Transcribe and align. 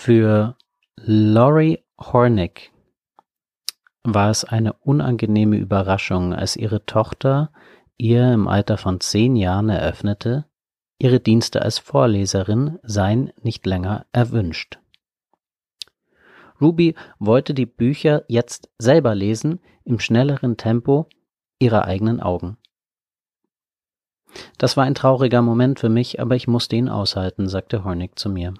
Für 0.00 0.56
Laurie 0.94 1.80
Hornick 2.00 2.70
war 4.04 4.30
es 4.30 4.44
eine 4.44 4.72
unangenehme 4.74 5.56
Überraschung, 5.56 6.32
als 6.32 6.54
ihre 6.54 6.86
Tochter 6.86 7.50
ihr 7.96 8.32
im 8.32 8.46
Alter 8.46 8.78
von 8.78 9.00
zehn 9.00 9.34
Jahren 9.34 9.68
eröffnete, 9.68 10.46
ihre 11.00 11.18
Dienste 11.18 11.62
als 11.62 11.80
Vorleserin 11.80 12.78
seien 12.84 13.32
nicht 13.42 13.66
länger 13.66 14.06
erwünscht. 14.12 14.78
Ruby 16.60 16.94
wollte 17.18 17.52
die 17.52 17.66
Bücher 17.66 18.22
jetzt 18.28 18.70
selber 18.78 19.16
lesen, 19.16 19.58
im 19.82 19.98
schnelleren 19.98 20.56
Tempo 20.56 21.08
ihrer 21.58 21.86
eigenen 21.86 22.20
Augen. 22.20 22.56
Das 24.58 24.76
war 24.76 24.84
ein 24.84 24.94
trauriger 24.94 25.42
Moment 25.42 25.80
für 25.80 25.88
mich, 25.88 26.20
aber 26.20 26.36
ich 26.36 26.46
musste 26.46 26.76
ihn 26.76 26.88
aushalten, 26.88 27.48
sagte 27.48 27.82
Hornick 27.82 28.16
zu 28.16 28.30
mir. 28.30 28.54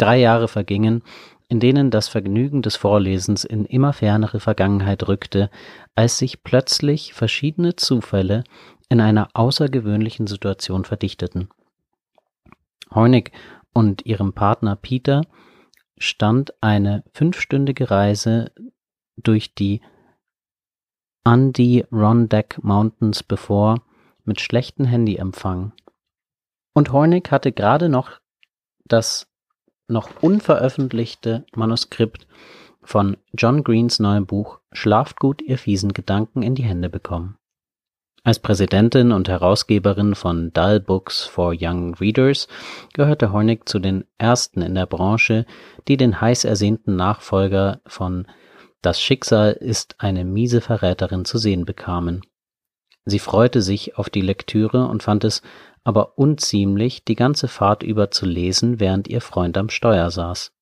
Drei 0.00 0.16
Jahre 0.16 0.48
vergingen, 0.48 1.02
in 1.48 1.60
denen 1.60 1.90
das 1.90 2.08
Vergnügen 2.08 2.62
des 2.62 2.74
Vorlesens 2.76 3.44
in 3.44 3.66
immer 3.66 3.92
fernere 3.92 4.40
Vergangenheit 4.40 5.06
rückte, 5.08 5.50
als 5.94 6.16
sich 6.16 6.42
plötzlich 6.42 7.12
verschiedene 7.12 7.76
Zufälle 7.76 8.44
in 8.88 9.02
einer 9.02 9.28
außergewöhnlichen 9.34 10.26
Situation 10.26 10.86
verdichteten. 10.86 11.50
Hornig 12.94 13.32
und 13.74 14.06
ihrem 14.06 14.32
Partner 14.32 14.74
Peter 14.74 15.20
stand 15.98 16.54
eine 16.62 17.04
fünfstündige 17.12 17.90
Reise 17.90 18.52
durch 19.18 19.54
die 19.54 19.82
Adirondack 21.24 22.58
Mountains 22.62 23.22
bevor, 23.22 23.82
mit 24.24 24.40
schlechtem 24.40 24.86
Handyempfang. 24.86 25.72
Und 26.72 26.90
Hornig 26.90 27.30
hatte 27.30 27.52
gerade 27.52 27.90
noch 27.90 28.18
das 28.86 29.29
noch 29.90 30.22
unveröffentlichte 30.22 31.44
Manuskript 31.54 32.26
von 32.82 33.16
John 33.34 33.62
Greens 33.64 33.98
neuem 33.98 34.26
Buch 34.26 34.60
Schlaft 34.72 35.18
gut, 35.18 35.42
ihr 35.42 35.58
fiesen 35.58 35.92
Gedanken 35.92 36.42
in 36.42 36.54
die 36.54 36.62
Hände 36.62 36.88
bekommen. 36.88 37.36
Als 38.22 38.38
Präsidentin 38.38 39.12
und 39.12 39.28
Herausgeberin 39.28 40.14
von 40.14 40.52
Dull 40.52 40.80
Books 40.80 41.24
for 41.24 41.54
Young 41.58 41.94
Readers 41.94 42.48
gehörte 42.92 43.32
Hornig 43.32 43.66
zu 43.66 43.78
den 43.78 44.04
ersten 44.18 44.60
in 44.60 44.74
der 44.74 44.86
Branche, 44.86 45.46
die 45.88 45.96
den 45.96 46.20
heiß 46.20 46.44
ersehnten 46.44 46.96
Nachfolger 46.96 47.80
von 47.86 48.26
Das 48.82 49.00
Schicksal 49.00 49.52
ist 49.52 49.96
eine 49.98 50.24
miese 50.24 50.60
Verräterin 50.60 51.24
zu 51.24 51.38
sehen 51.38 51.64
bekamen. 51.64 52.22
Sie 53.04 53.18
freute 53.18 53.62
sich 53.62 53.96
auf 53.96 54.10
die 54.10 54.20
Lektüre 54.20 54.86
und 54.86 55.02
fand 55.02 55.24
es 55.24 55.42
aber 55.84 56.18
unziemlich, 56.18 57.04
die 57.04 57.16
ganze 57.16 57.48
Fahrt 57.48 57.82
über 57.82 58.10
zu 58.10 58.26
lesen, 58.26 58.80
während 58.80 59.08
ihr 59.08 59.20
Freund 59.20 59.56
am 59.56 59.70
Steuer 59.70 60.10
saß. 60.10 60.52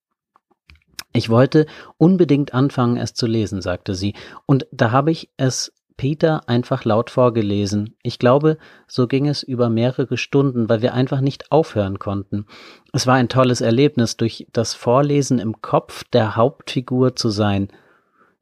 Ich 1.12 1.30
wollte 1.30 1.66
unbedingt 1.96 2.54
anfangen, 2.54 2.96
es 2.96 3.14
zu 3.14 3.26
lesen, 3.26 3.62
sagte 3.62 3.94
sie, 3.94 4.14
und 4.46 4.66
da 4.70 4.92
habe 4.92 5.10
ich 5.10 5.30
es 5.36 5.72
Peter 5.96 6.48
einfach 6.48 6.84
laut 6.84 7.10
vorgelesen. 7.10 7.96
Ich 8.02 8.20
glaube, 8.20 8.56
so 8.86 9.08
ging 9.08 9.26
es 9.26 9.42
über 9.42 9.68
mehrere 9.68 10.16
Stunden, 10.16 10.68
weil 10.68 10.80
wir 10.80 10.94
einfach 10.94 11.20
nicht 11.20 11.50
aufhören 11.50 11.98
konnten. 11.98 12.46
Es 12.92 13.06
war 13.06 13.16
ein 13.16 13.28
tolles 13.28 13.60
Erlebnis, 13.60 14.16
durch 14.16 14.46
das 14.52 14.74
Vorlesen 14.74 15.40
im 15.40 15.60
Kopf 15.60 16.04
der 16.04 16.36
Hauptfigur 16.36 17.16
zu 17.16 17.30
sein. 17.30 17.68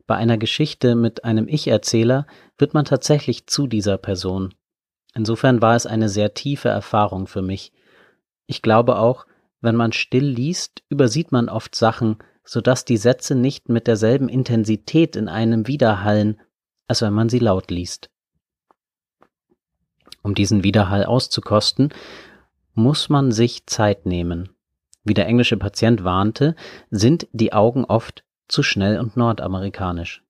Bei 0.06 0.16
einer 0.16 0.38
Geschichte 0.38 0.94
mit 0.94 1.24
einem 1.24 1.48
Ich-Erzähler 1.48 2.26
wird 2.58 2.74
man 2.74 2.84
tatsächlich 2.84 3.46
zu 3.46 3.66
dieser 3.66 3.98
Person. 3.98 4.54
Insofern 5.14 5.62
war 5.62 5.74
es 5.74 5.86
eine 5.86 6.08
sehr 6.08 6.34
tiefe 6.34 6.68
Erfahrung 6.68 7.26
für 7.26 7.42
mich. 7.42 7.72
Ich 8.46 8.62
glaube 8.62 8.98
auch, 8.98 9.26
wenn 9.60 9.74
man 9.74 9.92
still 9.92 10.26
liest, 10.26 10.82
übersieht 10.88 11.32
man 11.32 11.48
oft 11.48 11.74
Sachen, 11.74 12.18
so 12.44 12.60
dass 12.60 12.84
die 12.84 12.98
Sätze 12.98 13.34
nicht 13.34 13.68
mit 13.68 13.86
derselben 13.88 14.28
Intensität 14.28 15.16
in 15.16 15.28
einem 15.28 15.66
widerhallen, 15.66 16.40
als 16.86 17.02
wenn 17.02 17.12
man 17.12 17.28
sie 17.28 17.40
laut 17.40 17.70
liest. 17.70 18.10
Um 20.22 20.34
diesen 20.34 20.62
Widerhall 20.62 21.04
auszukosten, 21.04 21.92
muss 22.74 23.08
man 23.08 23.32
sich 23.32 23.66
Zeit 23.66 24.06
nehmen. 24.06 24.50
Wie 25.02 25.14
der 25.14 25.26
englische 25.26 25.56
Patient 25.56 26.04
warnte, 26.04 26.54
sind 26.90 27.26
die 27.32 27.52
Augen 27.52 27.84
oft 27.84 28.25
zu 28.48 28.62
schnell 28.62 28.98
und 28.98 29.16
nordamerikanisch. 29.16 30.22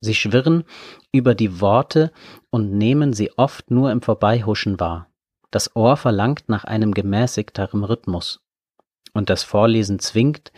Sie 0.00 0.14
schwirren 0.14 0.64
über 1.12 1.34
die 1.34 1.60
Worte 1.60 2.12
und 2.50 2.72
nehmen 2.72 3.12
sie 3.12 3.36
oft 3.36 3.70
nur 3.70 3.90
im 3.90 4.02
Vorbeihuschen 4.02 4.78
wahr. 4.78 5.10
Das 5.50 5.74
Ohr 5.74 5.96
verlangt 5.96 6.48
nach 6.48 6.64
einem 6.64 6.92
gemäßigteren 6.92 7.82
Rhythmus. 7.84 8.40
Und 9.12 9.30
das 9.30 9.42
Vorlesen 9.42 9.98
zwingt 9.98 10.52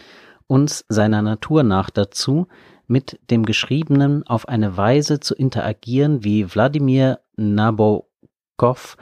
uns 0.46 0.84
seiner 0.88 1.22
Natur 1.22 1.62
nach 1.62 1.90
dazu, 1.90 2.48
mit 2.88 3.20
dem 3.30 3.44
Geschriebenen 3.44 4.26
auf 4.26 4.48
eine 4.48 4.76
Weise 4.76 5.20
zu 5.20 5.34
interagieren, 5.34 6.24
wie 6.24 6.52
Wladimir 6.52 7.20
Nabokov 7.36 8.96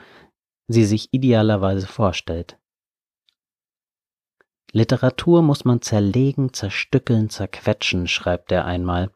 sie 0.67 0.85
sich 0.85 1.07
idealerweise 1.13 1.87
vorstellt. 1.87 2.59
Literatur 4.71 5.41
muss 5.41 5.65
man 5.65 5.81
zerlegen, 5.81 6.53
zerstückeln, 6.53 7.29
zerquetschen, 7.29 8.07
schreibt 8.07 8.51
er 8.51 8.65
einmal 8.65 9.11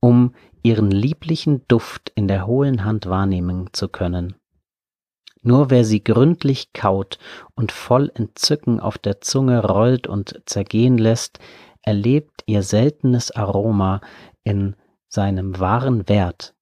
um 0.00 0.34
ihren 0.62 0.90
lieblichen 0.90 1.66
Duft 1.68 2.12
in 2.14 2.28
der 2.28 2.46
hohlen 2.46 2.84
Hand 2.84 3.06
wahrnehmen 3.06 3.68
zu 3.72 3.88
können. 3.88 4.36
Nur 5.42 5.70
wer 5.70 5.84
sie 5.84 6.02
gründlich 6.02 6.72
kaut 6.72 7.18
und 7.54 7.70
voll 7.70 8.10
Entzücken 8.14 8.80
auf 8.80 8.98
der 8.98 9.20
Zunge 9.20 9.64
rollt 9.64 10.08
und 10.08 10.42
zergehen 10.46 10.98
lässt, 10.98 11.38
erlebt 11.82 12.42
ihr 12.46 12.62
seltenes 12.62 13.30
Aroma 13.30 14.00
in 14.42 14.74
seinem 15.08 15.60
wahren 15.60 16.08
Wert, 16.08 16.55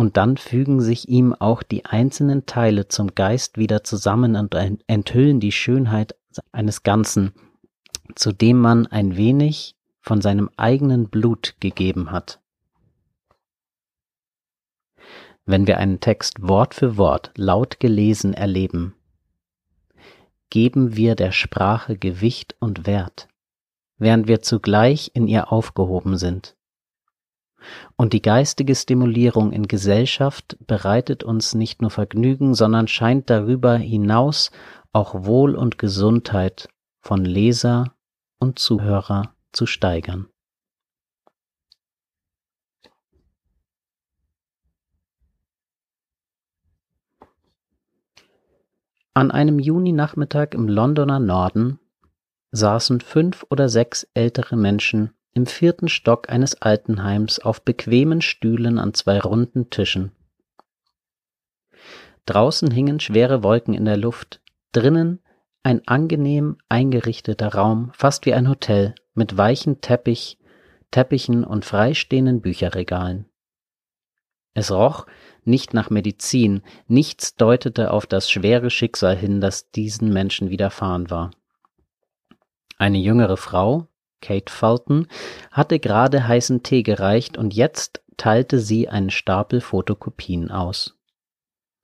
und 0.00 0.16
dann 0.16 0.36
fügen 0.36 0.80
sich 0.80 1.08
ihm 1.08 1.34
auch 1.34 1.62
die 1.62 1.84
einzelnen 1.84 2.46
Teile 2.46 2.88
zum 2.88 3.14
Geist 3.14 3.58
wieder 3.58 3.84
zusammen 3.84 4.34
und 4.34 4.54
enthüllen 4.86 5.40
die 5.40 5.52
Schönheit 5.52 6.16
eines 6.52 6.82
Ganzen, 6.82 7.32
zu 8.14 8.32
dem 8.32 8.58
man 8.58 8.86
ein 8.86 9.16
wenig 9.16 9.76
von 10.00 10.20
seinem 10.20 10.50
eigenen 10.56 11.08
Blut 11.08 11.54
gegeben 11.60 12.10
hat. 12.10 12.40
wenn 15.50 15.66
wir 15.66 15.78
einen 15.78 16.00
Text 16.00 16.46
Wort 16.46 16.74
für 16.74 16.96
Wort 16.96 17.32
laut 17.36 17.80
gelesen 17.80 18.34
erleben, 18.34 18.94
geben 20.48 20.96
wir 20.96 21.14
der 21.14 21.32
Sprache 21.32 21.96
Gewicht 21.96 22.56
und 22.60 22.86
Wert, 22.86 23.28
während 23.98 24.28
wir 24.28 24.42
zugleich 24.42 25.10
in 25.14 25.26
ihr 25.26 25.52
aufgehoben 25.52 26.16
sind. 26.16 26.56
Und 27.96 28.12
die 28.12 28.22
geistige 28.22 28.74
Stimulierung 28.74 29.52
in 29.52 29.68
Gesellschaft 29.68 30.56
bereitet 30.66 31.22
uns 31.22 31.54
nicht 31.54 31.82
nur 31.82 31.90
Vergnügen, 31.90 32.54
sondern 32.54 32.88
scheint 32.88 33.30
darüber 33.30 33.76
hinaus 33.76 34.50
auch 34.92 35.24
Wohl 35.24 35.54
und 35.54 35.78
Gesundheit 35.78 36.68
von 37.00 37.24
Leser 37.24 37.94
und 38.38 38.58
Zuhörer 38.58 39.34
zu 39.52 39.66
steigern. 39.66 40.26
An 49.12 49.30
einem 49.30 49.58
Juninachmittag 49.58 50.52
im 50.52 50.68
Londoner 50.68 51.18
Norden 51.18 51.80
saßen 52.52 53.00
fünf 53.00 53.44
oder 53.50 53.68
sechs 53.68 54.06
ältere 54.14 54.56
Menschen 54.56 55.12
im 55.32 55.46
vierten 55.46 55.88
Stock 55.88 56.28
eines 56.28 56.60
Altenheims 56.60 57.38
auf 57.38 57.62
bequemen 57.62 58.20
Stühlen 58.20 58.78
an 58.78 58.94
zwei 58.94 59.20
runden 59.20 59.70
Tischen. 59.70 60.12
Draußen 62.26 62.70
hingen 62.70 63.00
schwere 63.00 63.42
Wolken 63.42 63.74
in 63.74 63.84
der 63.84 63.96
Luft, 63.96 64.40
drinnen 64.72 65.20
ein 65.62 65.86
angenehm 65.86 66.56
eingerichteter 66.68 67.54
Raum, 67.54 67.90
fast 67.92 68.24
wie 68.26 68.34
ein 68.34 68.48
Hotel, 68.48 68.94
mit 69.14 69.36
weichen 69.36 69.80
Teppich, 69.80 70.38
Teppichen 70.90 71.44
und 71.44 71.64
freistehenden 71.64 72.40
Bücherregalen. 72.40 73.26
Es 74.54 74.72
roch 74.72 75.06
nicht 75.44 75.74
nach 75.74 75.90
Medizin, 75.90 76.62
nichts 76.86 77.36
deutete 77.36 77.92
auf 77.92 78.06
das 78.06 78.30
schwere 78.30 78.70
Schicksal 78.70 79.16
hin, 79.16 79.40
das 79.40 79.70
diesen 79.70 80.12
Menschen 80.12 80.50
widerfahren 80.50 81.10
war. 81.10 81.30
Eine 82.76 82.98
jüngere 82.98 83.36
Frau, 83.36 83.86
Kate 84.20 84.52
Fulton, 84.52 85.06
hatte 85.50 85.78
gerade 85.78 86.26
heißen 86.26 86.62
Tee 86.62 86.82
gereicht 86.82 87.36
und 87.36 87.54
jetzt 87.54 88.02
teilte 88.16 88.58
sie 88.58 88.88
einen 88.88 89.10
Stapel 89.10 89.60
Fotokopien 89.60 90.50
aus. 90.50 90.98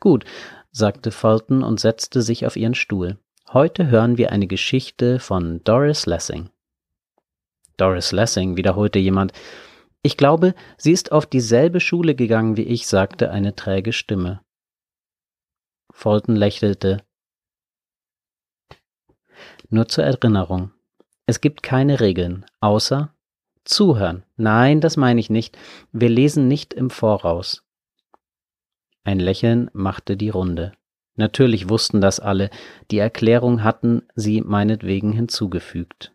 Gut, 0.00 0.24
sagte 0.70 1.10
Fulton 1.10 1.62
und 1.62 1.80
setzte 1.80 2.20
sich 2.22 2.46
auf 2.46 2.56
ihren 2.56 2.74
Stuhl. 2.74 3.18
Heute 3.52 3.86
hören 3.86 4.18
wir 4.18 4.32
eine 4.32 4.46
Geschichte 4.46 5.18
von 5.18 5.62
Doris 5.64 6.04
Lessing. 6.04 6.50
Doris 7.76 8.12
Lessing, 8.12 8.56
wiederholte 8.56 8.98
jemand, 8.98 9.32
ich 10.02 10.16
glaube, 10.16 10.54
sie 10.76 10.92
ist 10.92 11.10
auf 11.10 11.26
dieselbe 11.26 11.80
Schule 11.80 12.14
gegangen 12.14 12.56
wie 12.56 12.62
ich, 12.62 12.86
sagte 12.86 13.30
eine 13.30 13.56
träge 13.56 13.92
Stimme. 13.92 14.40
Fulton 15.90 16.36
lächelte. 16.36 17.02
Nur 19.68 19.88
zur 19.88 20.04
Erinnerung. 20.04 20.70
Es 21.26 21.40
gibt 21.40 21.64
keine 21.64 21.98
Regeln, 21.98 22.46
außer 22.60 23.12
zuhören. 23.64 24.22
Nein, 24.36 24.80
das 24.80 24.96
meine 24.96 25.18
ich 25.18 25.28
nicht. 25.28 25.58
Wir 25.90 26.08
lesen 26.08 26.46
nicht 26.46 26.72
im 26.72 26.88
Voraus. 26.88 27.64
Ein 29.02 29.18
Lächeln 29.18 29.68
machte 29.72 30.16
die 30.16 30.30
Runde. 30.30 30.72
Natürlich 31.16 31.68
wussten 31.68 32.00
das 32.00 32.20
alle, 32.20 32.50
die 32.90 32.98
Erklärung 32.98 33.64
hatten 33.64 34.02
sie 34.14 34.40
meinetwegen 34.40 35.12
hinzugefügt. 35.12 36.12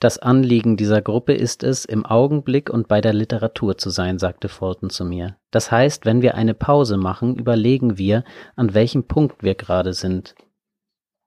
Das 0.00 0.18
Anliegen 0.18 0.76
dieser 0.76 1.00
Gruppe 1.00 1.34
ist 1.34 1.62
es, 1.62 1.84
im 1.84 2.04
Augenblick 2.04 2.68
und 2.68 2.86
bei 2.86 3.00
der 3.00 3.14
Literatur 3.14 3.78
zu 3.78 3.90
sein, 3.90 4.18
sagte 4.18 4.48
Fulton 4.48 4.90
zu 4.90 5.04
mir. 5.04 5.36
Das 5.50 5.70
heißt, 5.70 6.04
wenn 6.04 6.20
wir 6.20 6.34
eine 6.34 6.52
Pause 6.52 6.96
machen, 6.96 7.36
überlegen 7.36 7.96
wir, 7.96 8.24
an 8.56 8.74
welchem 8.74 9.04
Punkt 9.04 9.42
wir 9.42 9.54
gerade 9.54 9.94
sind. 9.94 10.34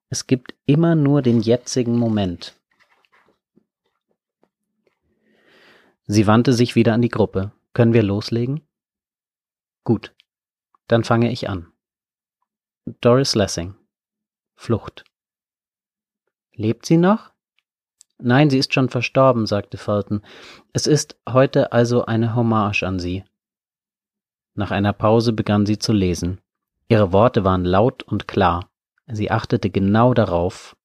Es 0.09 0.25
gibt 0.25 0.55
immer 0.65 0.95
nur 0.95 1.21
den 1.21 1.39
jetzigen 1.39 1.97
Moment. 1.97 2.59
Sie 6.07 6.25
wandte 6.25 6.53
sich 6.53 6.75
wieder 6.75 6.95
an 6.95 7.03
die 7.03 7.09
Gruppe. 7.09 7.51
Können 7.73 7.93
wir 7.93 8.01
loslegen? 8.01 8.67
Gut. 9.83 10.15
Dann 10.87 11.03
fange 11.03 11.31
ich 11.31 11.47
an. 11.47 11.71
Doris 13.01 13.35
Lessing. 13.35 13.75
Flucht. 14.55 15.03
Lebt 16.53 16.87
sie 16.87 16.97
noch? 16.97 17.31
Nein, 18.17 18.49
sie 18.49 18.57
ist 18.57 18.73
schon 18.73 18.89
verstorben, 18.89 19.45
sagte 19.45 19.77
Fulton. 19.77 20.25
Es 20.73 20.87
ist 20.87 21.17
heute 21.29 21.71
also 21.71 22.05
eine 22.05 22.35
Hommage 22.35 22.83
an 22.83 22.99
sie. 22.99 23.23
Nach 24.55 24.71
einer 24.71 24.91
Pause 24.91 25.31
begann 25.31 25.67
sie 25.67 25.77
zu 25.77 25.93
lesen. 25.93 26.41
Ihre 26.87 27.13
Worte 27.13 27.43
waren 27.43 27.63
laut 27.63 28.01
und 28.01 28.27
klar. 28.27 28.68
Sie 29.11 29.31
achtete 29.31 29.69
genau 29.69 30.13
darauf, 30.13 30.75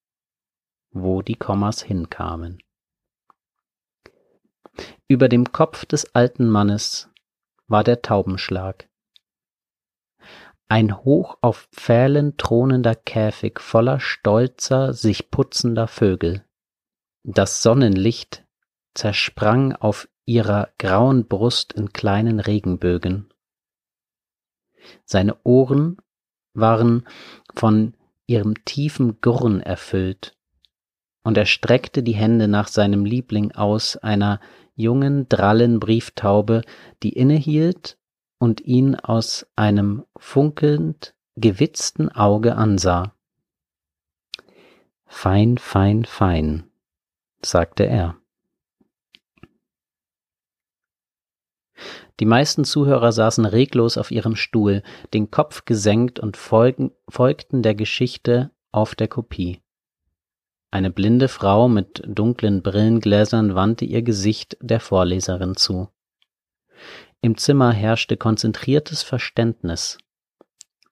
wo 0.90 1.20
die 1.20 1.36
Kommas 1.36 1.82
hinkamen. 1.82 2.62
Über 5.08 5.28
dem 5.28 5.52
Kopf 5.52 5.84
des 5.84 6.14
alten 6.14 6.48
Mannes 6.48 7.10
war 7.66 7.84
der 7.84 8.00
Taubenschlag. 8.00 8.88
Ein 10.68 11.04
hoch 11.04 11.36
auf 11.42 11.68
Pfählen 11.72 12.36
thronender 12.38 12.94
Käfig 12.94 13.60
voller 13.60 14.00
stolzer, 14.00 14.94
sich 14.94 15.30
putzender 15.30 15.86
Vögel. 15.86 16.44
Das 17.22 17.62
Sonnenlicht 17.62 18.44
zersprang 18.94 19.72
auf 19.72 20.08
ihrer 20.24 20.70
grauen 20.78 21.28
Brust 21.28 21.74
in 21.74 21.92
kleinen 21.92 22.40
Regenbögen. 22.40 23.28
Seine 25.04 25.36
Ohren 25.44 25.98
waren 26.54 27.06
von 27.54 27.94
ihrem 28.26 28.64
tiefen 28.64 29.20
Gurren 29.20 29.60
erfüllt, 29.60 30.36
und 31.22 31.36
er 31.38 31.46
streckte 31.46 32.02
die 32.02 32.14
Hände 32.14 32.48
nach 32.48 32.68
seinem 32.68 33.04
Liebling 33.04 33.52
aus, 33.52 33.96
einer 33.96 34.40
jungen, 34.74 35.28
drallen 35.28 35.80
Brieftaube, 35.80 36.62
die 37.02 37.12
innehielt 37.12 37.98
und 38.38 38.60
ihn 38.60 38.94
aus 38.96 39.46
einem 39.56 40.04
funkelnd 40.16 41.14
gewitzten 41.36 42.10
Auge 42.10 42.56
ansah. 42.56 43.14
Fein, 45.06 45.58
fein, 45.58 46.04
fein, 46.04 46.64
sagte 47.42 47.86
er. 47.86 48.16
Die 52.20 52.26
meisten 52.26 52.64
Zuhörer 52.64 53.12
saßen 53.12 53.44
reglos 53.44 53.98
auf 53.98 54.10
ihrem 54.10 54.36
Stuhl, 54.36 54.82
den 55.12 55.30
Kopf 55.30 55.64
gesenkt 55.64 56.20
und 56.20 56.36
folgten 56.36 57.62
der 57.62 57.74
Geschichte 57.74 58.50
auf 58.72 58.94
der 58.94 59.08
Kopie. 59.08 59.60
Eine 60.70 60.90
blinde 60.90 61.28
Frau 61.28 61.68
mit 61.68 62.02
dunklen 62.04 62.62
Brillengläsern 62.62 63.54
wandte 63.54 63.84
ihr 63.84 64.02
Gesicht 64.02 64.56
der 64.60 64.80
Vorleserin 64.80 65.54
zu. 65.54 65.88
Im 67.20 67.36
Zimmer 67.36 67.72
herrschte 67.72 68.16
konzentriertes 68.16 69.02
Verständnis. 69.02 69.98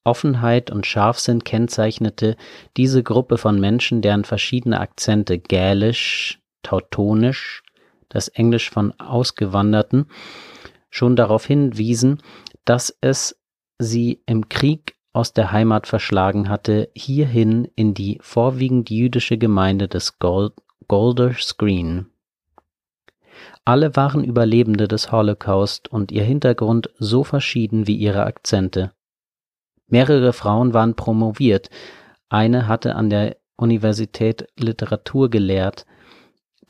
Offenheit 0.05 0.71
und 0.71 0.87
Scharfsinn 0.87 1.45
kennzeichnete 1.45 2.37
diese 2.77 3.03
Gruppe 3.03 3.39
von 3.39 3.61
Menschen, 3.61 4.03
deren 4.03 4.25
verschiedene 4.25 4.81
Akzente 4.81 5.39
Gälisch, 5.39 6.41
Tautonisch, 6.63 7.63
das 8.09 8.29
Englisch 8.29 8.71
von 8.71 8.99
Ausgewanderten, 9.01 10.07
schon 10.93 11.17
darauf 11.17 11.47
hinwiesen, 11.47 12.23
dass 12.65 12.97
es 13.01 13.41
sie 13.79 14.23
im 14.27 14.49
Krieg 14.49 14.95
aus 15.13 15.33
der 15.33 15.51
Heimat 15.51 15.87
verschlagen 15.87 16.49
hatte, 16.49 16.91
hierhin 16.95 17.67
in 17.75 17.95
die 17.95 18.19
vorwiegend 18.21 18.91
jüdische 18.91 19.39
Gemeinde 19.39 19.89
des 19.89 20.19
Gold 20.19 20.53
Golder 20.87 21.33
Screen. 21.35 22.07
Alle 23.65 23.97
waren 23.97 24.25
Überlebende 24.25 24.89
des 24.89 25.11
Holocaust 25.11 25.89
und 25.89 26.13
ihr 26.13 26.25
Hintergrund 26.25 26.91
so 26.99 27.25
verschieden 27.25 27.87
wie 27.87 27.97
ihre 27.97 28.25
Akzente. 28.25 28.93
Mehrere 29.87 30.33
Frauen 30.33 30.75
waren 30.75 30.95
promoviert, 30.95 31.71
eine 32.29 32.69
hatte 32.69 32.95
an 32.97 33.09
der 33.09 33.37
Universität 33.57 34.49
Literatur 34.59 35.31
gelehrt, 35.31 35.87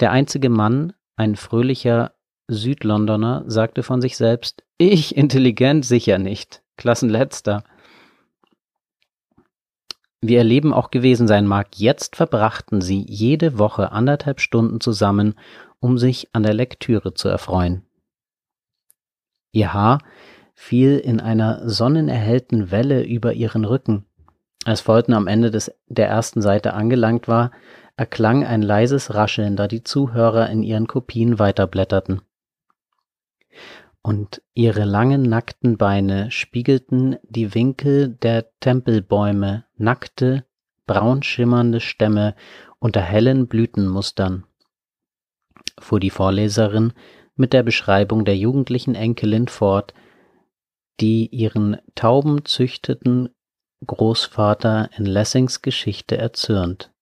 der 0.00 0.12
einzige 0.12 0.48
Mann, 0.48 0.92
ein 1.16 1.36
fröhlicher 1.36 2.14
Südlondoner, 2.52 3.44
sagte 3.46 3.82
von 3.82 4.00
sich 4.00 4.16
selbst, 4.16 4.62
ich 4.78 5.16
intelligent 5.16 5.84
sicher 5.84 6.18
nicht, 6.18 6.62
Klassenletzter. 6.76 7.64
Wie 10.20 10.34
ihr 10.34 10.44
Leben 10.44 10.72
auch 10.72 10.90
gewesen 10.90 11.26
sein 11.26 11.46
mag, 11.46 11.78
jetzt 11.78 12.16
verbrachten 12.16 12.80
sie 12.80 13.04
jede 13.08 13.58
Woche 13.58 13.90
anderthalb 13.92 14.40
Stunden 14.40 14.80
zusammen, 14.80 15.34
um 15.80 15.98
sich 15.98 16.28
an 16.32 16.44
der 16.44 16.54
Lektüre 16.54 17.14
zu 17.14 17.28
erfreuen. 17.28 17.82
Ihr 19.50 19.74
Haar 19.74 19.98
fiel 20.54 20.98
in 20.98 21.20
einer 21.20 21.68
sonnenerhellten 21.68 22.70
Welle 22.70 23.02
über 23.02 23.32
ihren 23.32 23.64
Rücken. 23.64 24.04
Als 24.64 24.80
Fulton 24.80 25.14
am 25.14 25.26
Ende 25.26 25.50
des, 25.50 25.72
der 25.88 26.08
ersten 26.08 26.40
Seite 26.40 26.74
angelangt 26.74 27.26
war, 27.26 27.50
erklang 27.96 28.44
ein 28.44 28.62
leises 28.62 29.14
Rascheln, 29.14 29.56
da 29.56 29.66
die 29.66 29.82
Zuhörer 29.82 30.48
in 30.50 30.62
ihren 30.62 30.86
Kopien 30.86 31.38
weiterblätterten. 31.38 32.22
Und 34.02 34.42
ihre 34.54 34.84
langen 34.84 35.22
nackten 35.22 35.78
Beine 35.78 36.30
spiegelten 36.30 37.16
die 37.22 37.54
Winkel 37.54 38.08
der 38.08 38.50
Tempelbäume, 38.58 39.64
nackte, 39.76 40.44
braun 40.86 41.22
schimmernde 41.22 41.80
Stämme 41.80 42.34
unter 42.80 43.00
hellen 43.00 43.46
Blütenmustern, 43.46 44.44
fuhr 45.78 46.00
die 46.00 46.10
Vorleserin 46.10 46.92
mit 47.36 47.52
der 47.52 47.62
Beschreibung 47.62 48.24
der 48.24 48.36
jugendlichen 48.36 48.96
Enkelin 48.96 49.46
fort, 49.46 49.94
die 51.00 51.28
ihren 51.28 51.78
taubenzüchteten 51.94 53.30
Großvater 53.86 54.90
in 54.96 55.06
Lessings 55.06 55.62
Geschichte 55.62 56.18
erzürnt. 56.18 56.92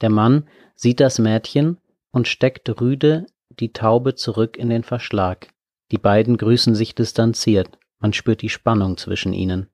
Der 0.00 0.10
Mann 0.10 0.48
sieht 0.74 1.00
das 1.00 1.18
Mädchen 1.18 1.78
und 2.10 2.26
steckt 2.26 2.80
rüde 2.80 3.26
die 3.50 3.72
Taube 3.72 4.14
zurück 4.14 4.56
in 4.56 4.70
den 4.70 4.82
Verschlag. 4.82 5.48
Die 5.90 5.98
beiden 5.98 6.36
grüßen 6.36 6.74
sich 6.74 6.94
distanziert. 6.94 7.78
Man 7.98 8.12
spürt 8.12 8.42
die 8.42 8.48
Spannung 8.48 8.96
zwischen 8.96 9.32
ihnen. 9.32 9.68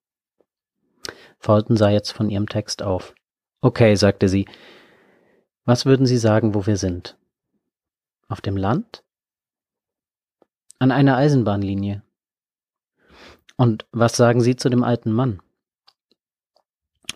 Fulton 1.38 1.76
sah 1.76 1.90
jetzt 1.90 2.12
von 2.12 2.30
ihrem 2.30 2.48
Text 2.48 2.82
auf. 2.82 3.14
Okay, 3.60 3.94
sagte 3.94 4.28
sie. 4.28 4.46
Was 5.64 5.84
würden 5.84 6.06
Sie 6.06 6.18
sagen, 6.18 6.54
wo 6.54 6.66
wir 6.66 6.76
sind? 6.76 7.18
Auf 8.28 8.40
dem 8.40 8.56
Land? 8.56 9.02
An 10.78 10.92
einer 10.92 11.16
Eisenbahnlinie. 11.16 12.02
Und 13.56 13.86
was 13.90 14.16
sagen 14.16 14.40
Sie 14.40 14.56
zu 14.56 14.68
dem 14.68 14.84
alten 14.84 15.10
Mann? 15.10 15.40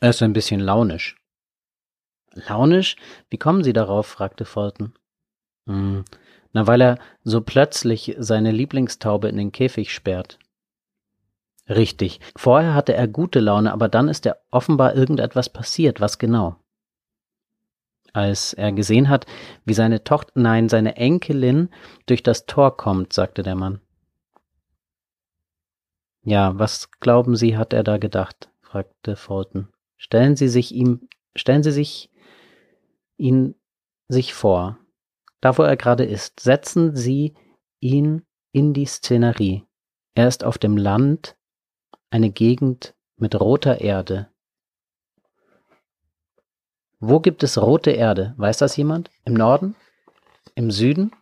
Er 0.01 0.11
ist 0.11 0.23
ein 0.23 0.33
bisschen 0.33 0.61
launisch. 0.61 1.17
Launisch? 2.33 2.97
Wie 3.29 3.39
kommen 3.39 3.63
Sie 3.63 3.73
darauf? 3.73 4.07
fragte 4.07 4.45
Fulton. 4.45 4.95
Hm, 5.67 6.05
na, 6.53 6.67
weil 6.67 6.81
er 6.81 6.99
so 7.23 7.41
plötzlich 7.41 8.17
seine 8.19 8.51
Lieblingstaube 8.51 9.29
in 9.29 9.37
den 9.37 9.53
Käfig 9.53 9.93
sperrt. 9.93 10.39
Richtig. 11.69 12.21
Vorher 12.37 12.75
hatte 12.75 12.95
er 12.95 13.07
gute 13.07 13.39
Laune, 13.39 13.73
aber 13.73 13.89
dann 13.89 14.09
ist 14.09 14.27
er 14.27 14.41
offenbar 14.51 14.97
irgendetwas 14.97 15.49
passiert. 15.49 16.01
Was 16.01 16.19
genau? 16.19 16.57
Als 18.13 18.53
er 18.55 18.73
gesehen 18.73 19.09
hat, 19.09 19.27
wie 19.65 19.75
seine 19.75 20.03
Tochter, 20.03 20.33
nein, 20.35 20.69
seine 20.69 20.97
Enkelin 20.97 21.69
durch 22.07 22.25
das 22.25 22.47
Tor 22.47 22.77
kommt, 22.77 23.13
sagte 23.13 23.45
der 23.45 23.55
Mann. 23.55 23.81
Ja, 26.23 26.59
was 26.59 26.91
glauben 26.99 27.37
Sie, 27.37 27.57
hat 27.57 27.73
er 27.73 27.85
da 27.85 27.99
gedacht? 27.99 28.51
fragte 28.63 29.15
Fulton. 29.15 29.69
Stellen 29.97 30.35
Sie 30.35 30.49
sich 30.49 30.75
ihm, 30.75 31.09
stellen 31.37 31.63
Sie 31.63 31.73
sich 31.73 32.11
ihn 33.17 33.55
sich 34.09 34.35
vor, 34.35 34.80
da 35.41 35.57
wo 35.57 35.63
er 35.63 35.77
gerade 35.77 36.05
ist, 36.05 36.41
setzen 36.41 36.97
Sie 36.97 37.35
ihn 37.81 38.27
in 38.53 38.73
die 38.75 38.87
Szenerie. 38.87 39.65
Er 40.15 40.29
ist 40.29 40.45
auf 40.45 40.59
dem 40.59 40.77
Land, 40.77 41.37
eine 42.11 42.31
Gegend 42.31 42.95
mit 43.17 43.39
roter 43.39 43.81
Erde. 43.81 44.29
Wo 46.99 47.21
gibt 47.21 47.43
es 47.43 47.61
rote 47.61 47.93
Erde? 47.93 48.35
Weiß 48.37 48.59
das 48.59 48.77
jemand? 48.77 49.11
Im 49.25 49.35
Norden? 49.35 49.75
Im 50.55 50.71
Süden? 50.71 51.13